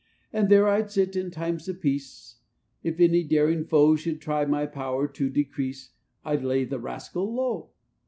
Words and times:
"And 0.33 0.49
there 0.49 0.67
I'd 0.67 0.89
sit, 0.89 1.15
in 1.15 1.29
times 1.29 1.67
of 1.69 1.79
peace; 1.79 2.37
If 2.81 2.99
any 2.99 3.23
daring 3.23 3.63
foe 3.65 3.95
Should 3.95 4.19
try 4.19 4.45
my 4.45 4.65
power 4.65 5.07
to 5.07 5.29
decrease, 5.29 5.91
I'd 6.25 6.43
lay 6.43 6.65
the 6.65 6.79
rascal 6.79 7.31
low. 7.31 7.69